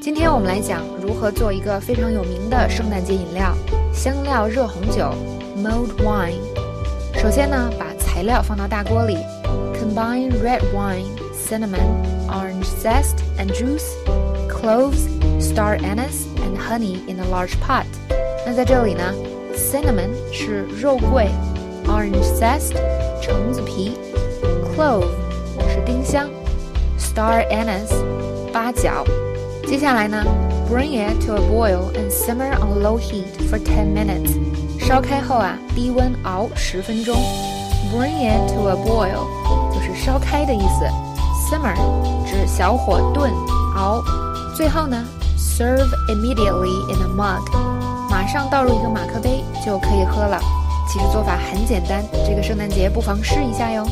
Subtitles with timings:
[0.00, 3.56] 今天我们来讲如何做一个非常有名的圣诞节饮料——
[3.92, 5.14] 香料热红酒
[5.56, 6.40] （mulled wine）。
[7.14, 9.16] 首先呢，把材料放到大锅里，
[9.74, 13.94] combine red wine, cinnamon, orange zest and juice,
[14.48, 15.06] cloves,
[15.40, 17.84] star anise and honey in a large pot。
[18.44, 19.14] 那在这里呢，
[19.54, 21.28] cinnamon 是肉桂，
[21.86, 22.72] orange zest
[23.20, 23.92] 橙子皮，
[24.74, 25.06] clove
[25.68, 26.28] 是丁香，
[26.98, 27.94] star anise
[28.52, 29.04] 八角。
[29.67, 30.23] 接下来呢
[30.71, 34.31] ，bring it to a boil and simmer on low heat for ten minutes。
[34.79, 37.13] 烧开后啊，低温熬十分钟。
[37.93, 39.27] Bring it to a boil
[39.73, 40.85] 就是烧开的意思。
[41.51, 41.75] Simmer
[42.25, 43.29] 指小火炖
[43.75, 44.01] 熬。
[44.55, 45.03] 最后呢
[45.37, 47.43] ，serve immediately in a mug，
[48.09, 50.39] 马上倒入一个马克杯就可以喝了。
[50.87, 53.85] 其实做法很简单，这个圣诞节不妨试一下哟。